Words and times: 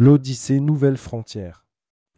L'Odyssée 0.00 0.60
Nouvelle 0.60 0.96
Frontière. 0.96 1.66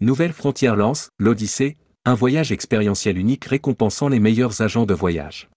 Nouvelle 0.00 0.34
Frontière 0.34 0.77
lance, 0.77 1.09
l'Odyssée, 1.19 1.79
un 2.04 2.12
voyage 2.12 2.53
expérientiel 2.53 3.16
unique 3.16 3.46
récompensant 3.46 4.09
les 4.09 4.21
meilleurs 4.21 4.61
agents 4.61 4.84
de 4.84 4.93
voyage. 4.93 5.48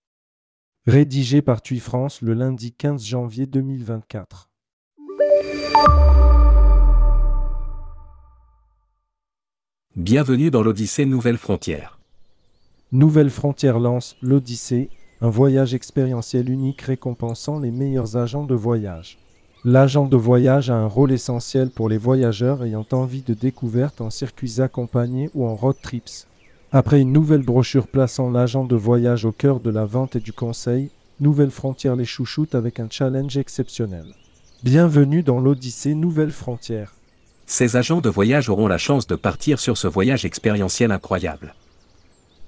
Rédigé 0.88 1.42
par 1.42 1.62
TUI 1.62 1.82
France 1.82 2.22
le 2.22 2.34
lundi 2.34 2.72
15 2.72 3.04
janvier 3.04 3.46
2024. 3.46 4.50
Bienvenue 9.98 10.50
dans 10.50 10.64
l'Odyssée 10.64 11.06
Nouvelle 11.06 11.38
Frontière. 11.38 12.00
Nouvelle 12.94 13.32
Frontière 13.32 13.80
lance 13.80 14.16
l'Odyssée, 14.22 14.90
un 15.20 15.30
voyage 15.30 15.74
expérientiel 15.74 16.50
unique 16.50 16.84
récompensant 16.84 17.60
les 17.60 17.72
meilleurs 17.72 18.16
agents 18.16 18.46
de 18.46 18.56
voyage. 18.56 19.20
L'agent 19.66 20.08
de 20.08 20.18
voyage 20.18 20.70
a 20.70 20.76
un 20.76 20.88
rôle 20.88 21.14
essentiel 21.14 21.70
pour 21.70 21.88
les 21.88 21.98
voyageurs 21.98 22.66
ayant 22.66 22.86
envie 22.92 23.22
de 23.22 23.34
découvertes 23.34 24.02
en 24.02 24.10
circuits 24.10 24.60
accompagnés 24.60 25.30
ou 25.34 25.46
en 25.48 25.56
road 25.56 25.78
trips. 25.82 26.28
Après 26.74 27.00
une 27.00 27.14
nouvelle 27.14 27.44
brochure 27.44 27.88
plaçant 27.88 28.30
l'agent 28.30 28.66
de 28.66 28.76
voyage 28.76 29.24
au 29.24 29.32
cœur 29.32 29.62
de 29.62 29.70
la 29.70 29.86
vente 29.86 30.18
et 30.18 30.20
du 30.20 30.34
conseil, 30.34 30.90
Nouvelle 31.22 31.50
Frontière 31.50 31.96
les 31.96 32.04
chouchoute 32.04 32.56
avec 32.56 32.82
un 32.82 32.90
challenge 32.90 33.38
exceptionnel. 33.38 34.04
Bienvenue 34.64 35.24
dans 35.24 35.40
l'Odyssée 35.40 35.96
Nouvelle 35.96 36.32
Frontière. 36.32 36.94
Ces 37.46 37.78
agents 37.78 38.02
de 38.02 38.10
voyage 38.10 38.50
auront 38.50 38.68
la 38.68 38.78
chance 38.78 39.08
de 39.08 39.16
partir 39.16 39.62
sur 39.62 39.78
ce 39.78 39.88
voyage 39.88 40.26
expérientiel 40.26 40.92
incroyable. 40.92 41.56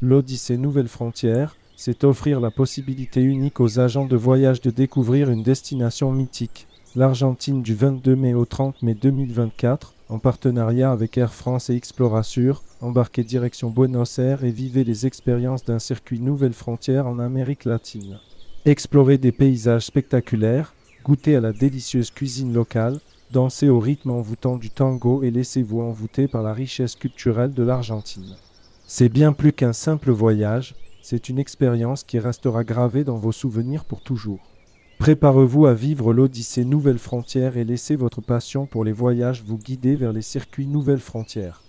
L'Odyssée 0.01 0.57
Nouvelle 0.57 0.89
Frontière, 0.89 1.55
c'est 1.77 2.03
offrir 2.03 2.41
la 2.41 2.51
possibilité 2.51 3.21
unique 3.21 3.61
aux 3.61 3.79
agents 3.79 4.05
de 4.05 4.17
voyage 4.17 4.59
de 4.59 4.69
découvrir 4.69 5.29
une 5.29 5.43
destination 5.43 6.11
mythique, 6.11 6.67
l'Argentine 6.95 7.61
du 7.61 7.75
22 7.75 8.15
mai 8.15 8.33
au 8.33 8.45
30 8.45 8.81
mai 8.81 8.93
2024, 8.93 9.93
en 10.07 10.17
partenariat 10.17 10.91
avec 10.91 11.17
Air 11.17 11.33
France 11.33 11.69
et 11.69 11.75
Explorasur, 11.75 12.63
embarquez 12.79 13.25
direction 13.25 13.69
Buenos 13.69 14.17
Aires 14.17 14.45
et 14.45 14.51
vivez 14.51 14.85
les 14.85 15.05
expériences 15.05 15.65
d'un 15.65 15.79
circuit 15.79 16.21
Nouvelle 16.21 16.53
Frontière 16.53 17.05
en 17.05 17.19
Amérique 17.19 17.65
latine. 17.65 18.19
Explorez 18.63 19.17
des 19.17 19.33
paysages 19.33 19.87
spectaculaires, 19.87 20.73
goûtez 21.03 21.35
à 21.35 21.41
la 21.41 21.51
délicieuse 21.51 22.11
cuisine 22.11 22.53
locale, 22.53 23.01
dansez 23.31 23.67
au 23.67 23.79
rythme 23.79 24.11
envoûtant 24.11 24.55
du 24.55 24.69
tango 24.69 25.21
et 25.21 25.31
laissez-vous 25.31 25.81
envoûter 25.81 26.29
par 26.29 26.43
la 26.43 26.53
richesse 26.53 26.95
culturelle 26.95 27.53
de 27.53 27.63
l'Argentine. 27.63 28.37
C'est 28.87 29.09
bien 29.09 29.33
plus 29.33 29.51
qu'un 29.51 29.73
simple 29.73 30.11
voyage, 30.11 30.75
c'est 31.01 31.27
une 31.27 31.39
expérience 31.39 32.05
qui 32.05 32.19
restera 32.19 32.63
gravée 32.63 33.03
dans 33.03 33.17
vos 33.17 33.33
souvenirs 33.33 33.83
pour 33.83 34.01
toujours. 34.01 34.54
Préparez-vous 35.05 35.67
à 35.67 35.75
vivre 35.75 36.13
l'Odyssée 36.13 36.65
Nouvelle 36.65 36.97
Frontière 36.97 37.57
et 37.57 37.63
laissez 37.63 37.95
votre 37.95 38.21
passion 38.21 38.65
pour 38.65 38.83
les 38.83 38.91
voyages 38.91 39.43
vous 39.45 39.59
guider 39.59 39.95
vers 39.95 40.11
les 40.11 40.23
circuits 40.23 40.65
Nouvelle 40.65 40.97
Frontière. 40.97 41.61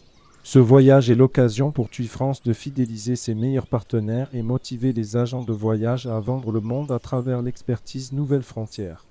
Ce 0.43 0.59
voyage 0.59 1.11
est 1.11 1.15
l'occasion 1.15 1.71
pour 1.71 1.91
TUI 1.91 2.07
France 2.07 2.43
de 2.43 2.55
fidéliser 2.55 3.15
ses 3.15 3.35
meilleurs 3.35 3.67
partenaires 3.67 4.31
et 4.33 4.41
motiver 4.41 4.95
les 4.95 5.19
agents 5.19 5.43
de 5.43 5.53
voyage 5.53 6.07
à 6.07 6.19
vendre 6.19 6.51
le 6.51 6.61
monde 6.61 6.91
à 6.91 6.99
travers 6.99 7.43
l'expertise 7.43 8.15
Nouvelle 8.15 8.43
Frontière. 8.43 9.05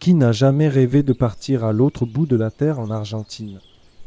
Qui 0.00 0.14
n'a 0.14 0.32
jamais 0.32 0.66
rêvé 0.66 1.04
de 1.04 1.12
partir 1.12 1.64
à 1.64 1.72
l'autre 1.72 2.04
bout 2.04 2.26
de 2.26 2.34
la 2.34 2.50
Terre 2.50 2.80
en 2.80 2.90
Argentine? 2.90 3.60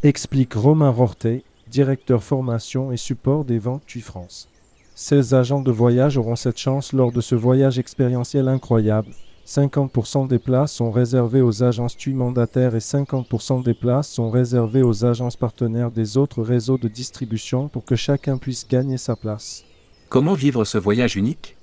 Explique 0.04 0.54
Romain 0.54 0.90
Rortet, 0.90 1.46
directeur 1.70 2.24
formation 2.24 2.92
et 2.92 2.98
support 2.98 3.46
des 3.46 3.60
ventes 3.60 3.86
TUI 3.86 4.02
France. 4.02 4.50
16 4.96 5.34
agents 5.34 5.62
de 5.62 5.72
voyage 5.72 6.18
auront 6.18 6.36
cette 6.36 6.60
chance 6.60 6.92
lors 6.92 7.14
de 7.14 7.22
ce 7.22 7.36
voyage 7.36 7.80
expérientiel 7.80 8.50
incroyable 8.50 9.14
50% 9.45 10.28
des 10.28 10.39
places 10.39 10.72
sont 10.72 10.92
réservées 10.92 11.42
aux 11.42 11.64
agences 11.64 11.97
TUI 11.97 12.14
mandataires 12.14 12.75
et 12.75 12.80
50% 12.80 13.64
des 13.64 13.73
places 13.73 14.09
sont 14.09 14.30
réservées 14.30 14.84
aux 14.84 15.03
agences 15.03 15.35
partenaires 15.35 15.91
des 15.91 16.18
autres 16.18 16.44
réseaux 16.44 16.78
de 16.78 16.88
distribution 16.88 17.68
pour 17.68 17.84
que 17.84 17.96
chacun 17.96 18.38
puisse 18.38 18.68
gagner 18.68 18.97
sa 18.97 19.16
place. 19.16 19.63
Comment 20.09 20.35
vivre 20.35 20.63
ce 20.63 20.78
voyage 20.78 21.16
unique? 21.16 21.57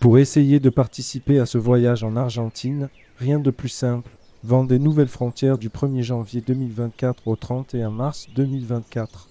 Pour 0.00 0.18
essayer 0.18 0.60
de 0.60 0.70
participer 0.70 1.38
à 1.38 1.46
ce 1.46 1.58
voyage 1.58 2.04
en 2.04 2.16
Argentine, 2.16 2.88
rien 3.18 3.38
de 3.38 3.50
plus 3.50 3.70
simple. 3.70 4.10
Vendez 4.42 4.78
Nouvelles 4.78 5.08
Frontières 5.08 5.56
du 5.56 5.70
1er 5.70 6.02
janvier 6.02 6.42
2024 6.42 7.26
au 7.26 7.36
31 7.36 7.90
mars 7.90 8.28
2024. 8.36 9.28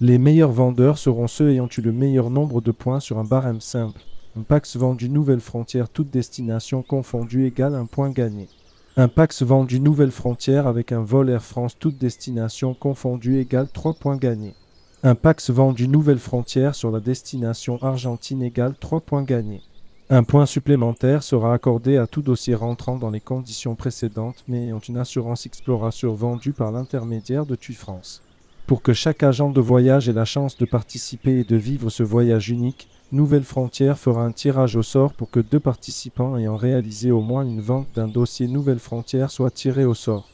Les 0.00 0.18
meilleurs 0.18 0.50
vendeurs 0.50 0.98
seront 0.98 1.28
ceux 1.28 1.50
ayant 1.50 1.68
eu 1.76 1.80
le 1.80 1.92
meilleur 1.92 2.30
nombre 2.30 2.60
de 2.60 2.72
points 2.72 3.00
sur 3.00 3.18
un 3.18 3.24
barème 3.24 3.60
simple. 3.60 4.00
Un 4.36 4.42
Pax 4.42 4.76
vendu 4.76 5.08
Nouvelle 5.08 5.38
Frontière, 5.38 5.88
toute 5.88 6.10
destination 6.10 6.82
confondue 6.82 7.46
égale 7.46 7.76
un 7.76 7.86
point 7.86 8.10
gagné. 8.10 8.48
Un 8.96 9.06
Pax 9.06 9.44
vendu 9.44 9.78
Nouvelle 9.78 10.10
Frontière 10.10 10.66
avec 10.66 10.90
un 10.90 11.02
vol 11.02 11.30
Air 11.30 11.44
France, 11.44 11.76
toute 11.78 11.98
destination 11.98 12.74
confondue 12.74 13.38
égale 13.38 13.68
3 13.72 13.94
points 13.94 14.16
gagnés. 14.16 14.56
Un 15.04 15.14
Pax 15.14 15.50
vendu 15.50 15.86
Nouvelle 15.86 16.18
Frontière 16.18 16.74
sur 16.74 16.90
la 16.90 16.98
destination 16.98 17.80
Argentine 17.80 18.42
égale 18.42 18.74
3 18.80 19.02
points 19.02 19.22
gagnés. 19.22 19.62
Un 20.10 20.24
point 20.24 20.46
supplémentaire 20.46 21.22
sera 21.22 21.54
accordé 21.54 21.96
à 21.96 22.08
tout 22.08 22.22
dossier 22.22 22.56
rentrant 22.56 22.96
dans 22.98 23.10
les 23.10 23.20
conditions 23.20 23.76
précédentes 23.76 24.42
mais 24.48 24.64
ayant 24.64 24.80
une 24.80 24.96
assurance 24.98 25.46
exploration 25.46 26.12
vendue 26.12 26.52
par 26.52 26.72
l'intermédiaire 26.72 27.46
de 27.46 27.54
TUI 27.54 27.74
France. 27.74 28.20
Pour 28.66 28.82
que 28.82 28.94
chaque 28.94 29.22
agent 29.22 29.50
de 29.50 29.60
voyage 29.60 30.08
ait 30.08 30.12
la 30.12 30.24
chance 30.24 30.58
de 30.58 30.64
participer 30.64 31.38
et 31.38 31.44
de 31.44 31.56
vivre 31.56 31.88
ce 31.88 32.02
voyage 32.02 32.50
unique, 32.50 32.88
Nouvelle 33.14 33.44
Frontière 33.44 33.96
fera 33.96 34.24
un 34.24 34.32
tirage 34.32 34.74
au 34.74 34.82
sort 34.82 35.12
pour 35.12 35.30
que 35.30 35.38
deux 35.38 35.60
participants 35.60 36.36
ayant 36.36 36.56
réalisé 36.56 37.12
au 37.12 37.20
moins 37.20 37.44
une 37.44 37.60
vente 37.60 37.86
d'un 37.94 38.08
dossier 38.08 38.48
Nouvelle 38.48 38.80
Frontière 38.80 39.30
soient 39.30 39.52
tirés 39.52 39.84
au 39.84 39.94
sort. 39.94 40.28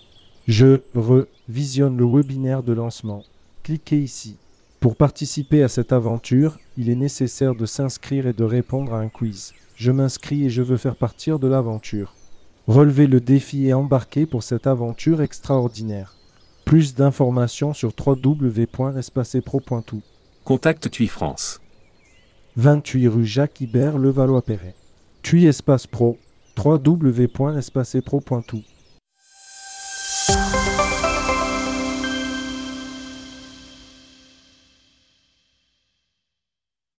Je 0.49 0.81
revisionne 0.95 1.99
le 1.99 2.07
webinaire 2.07 2.63
de 2.63 2.73
lancement. 2.73 3.23
Cliquez 3.65 3.99
ici. 3.99 4.39
Pour 4.81 4.97
participer 4.97 5.63
à 5.63 5.69
cette 5.69 5.93
aventure, 5.93 6.59
il 6.79 6.89
est 6.89 6.95
nécessaire 6.95 7.55
de 7.55 7.67
s'inscrire 7.67 8.27
et 8.27 8.33
de 8.33 8.45
répondre 8.45 8.95
à 8.95 9.01
un 9.01 9.11
quiz. 9.11 9.53
Je 9.77 9.93
m'inscris 9.93 10.47
et 10.47 10.51
je 10.51 10.63
veux 10.63 10.79
faire 10.79 10.97
partir 10.97 11.39
de 11.39 11.49
l'aventure. 11.49 12.15
Relevez 12.67 13.09
le 13.09 13.21
défi 13.21 13.67
et 13.67 13.75
embarquez 13.75 14.25
pour 14.25 14.43
cette 14.43 14.67
aventure 14.67 15.21
extraordinaire. 15.21 16.15
Plus 16.65 16.95
d'informations 16.95 17.75
sur 17.75 17.93
www.espacepro.tout. 17.95 20.01
Contacte 20.45 20.91
TUI 20.91 21.09
France. 21.09 21.61
28 22.57 23.09
rue 23.09 23.27
Jacques 23.27 23.61
Ibert, 23.61 23.99
Levallois-Perret. 23.99 24.75
TUI 25.23 25.47
Espace 25.47 25.87
Pro, 25.87 26.19
www.espacepro.tout. 26.57 28.63